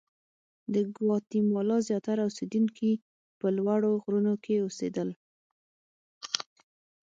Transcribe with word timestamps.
د 0.73 0.75
ګواتیمالا 0.95 1.77
زیاتره 1.87 2.21
اوسېدونکي 2.25 2.91
په 3.39 3.47
لوړو 3.57 3.91
غرونو 4.03 4.33
کې 4.43 4.55
اوسېدل. 4.65 5.09